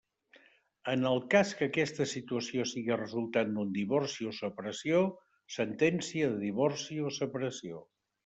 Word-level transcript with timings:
En 0.93 1.03
el 1.09 1.19
cas 1.33 1.49
que 1.59 1.65
aquesta 1.71 2.07
situació 2.13 2.63
sigui 2.69 2.95
resultant 3.01 3.53
d'un 3.57 3.69
divorci 3.77 4.27
o 4.31 4.33
separació, 4.39 5.03
sentència 5.59 6.31
de 6.33 6.41
divorci 6.47 7.01
o 7.11 7.13
separació. 7.21 7.85